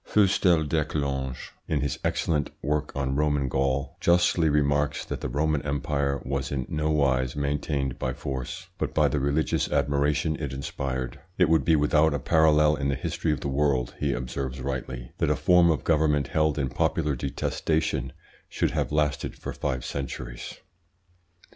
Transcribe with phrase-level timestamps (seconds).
[0.03, 5.61] Fustel de Coulanges, in his excellent work on Roman Gaul, justly remarks that the Roman
[5.61, 11.19] Empire was in no wise maintained by force, but by the religious admiration it inspired.
[11.37, 15.11] "It would be without a parallel in the history of the world," he observes rightly,
[15.19, 18.11] "that a form of government held in popular detestation
[18.49, 20.61] should have lasted for five centuries.